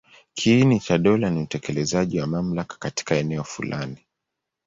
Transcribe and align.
Kiini 0.33 0.79
cha 0.79 0.97
dola 0.97 1.29
ni 1.29 1.41
utekelezaji 1.43 2.19
wa 2.19 2.27
mamlaka 2.27 2.75
katika 2.79 3.15
eneo 3.15 3.43
fulani. 3.43 4.05